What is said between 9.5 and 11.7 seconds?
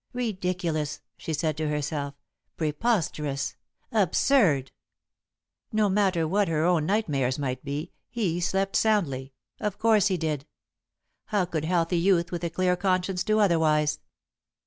of course he did. How could